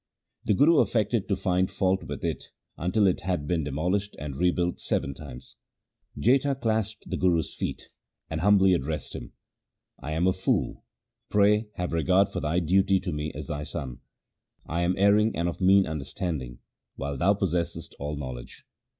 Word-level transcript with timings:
The 0.45 0.55
Guru 0.55 0.79
affected 0.79 1.27
to 1.27 1.35
find 1.35 1.69
fault 1.69 2.05
with 2.05 2.23
it 2.25 2.45
until 2.75 3.05
it 3.05 3.21
had 3.21 3.45
been 3.47 3.63
demolished 3.63 4.15
and 4.17 4.35
rebuilt 4.35 4.79
seven 4.79 5.13
times. 5.13 5.57
Jetha 6.17 6.59
clasped 6.59 7.07
the 7.11 7.17
Guru's 7.17 7.53
feet 7.53 7.87
and 8.27 8.41
humbly 8.41 8.73
addressed 8.73 9.13
him:' 9.15 9.33
I 9.99 10.13
am 10.13 10.25
a 10.25 10.33
fool; 10.33 10.83
pray 11.29 11.67
have 11.75 11.93
regard 11.93 12.29
for 12.29 12.39
thy 12.39 12.57
duty 12.59 12.99
to 12.99 13.11
me 13.11 13.31
as 13.35 13.45
thy 13.45 13.63
son. 13.63 13.99
I 14.65 14.81
am 14.81 14.97
erring 14.97 15.35
and 15.35 15.47
of 15.47 15.61
mean 15.61 15.85
understanding, 15.85 16.57
while 16.95 17.15
thou 17.15 17.35
possessest 17.35 17.93
all 17.99 18.15
knowledge.' 18.15 18.63